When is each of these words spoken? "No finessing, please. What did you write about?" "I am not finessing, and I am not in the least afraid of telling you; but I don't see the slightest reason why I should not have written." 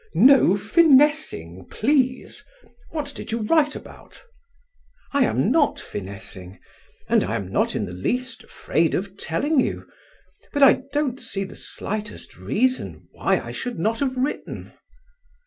"No 0.15 0.57
finessing, 0.57 1.67
please. 1.69 2.43
What 2.89 3.13
did 3.13 3.31
you 3.31 3.41
write 3.43 3.75
about?" 3.75 4.23
"I 5.13 5.25
am 5.25 5.51
not 5.51 5.79
finessing, 5.79 6.59
and 7.07 7.23
I 7.23 7.35
am 7.35 7.51
not 7.51 7.75
in 7.75 7.85
the 7.85 7.93
least 7.93 8.43
afraid 8.43 8.95
of 8.95 9.15
telling 9.15 9.59
you; 9.59 9.87
but 10.53 10.63
I 10.63 10.81
don't 10.91 11.21
see 11.21 11.43
the 11.43 11.55
slightest 11.55 12.35
reason 12.35 13.09
why 13.11 13.41
I 13.41 13.51
should 13.51 13.77
not 13.77 13.99
have 13.99 14.17
written." 14.17 14.73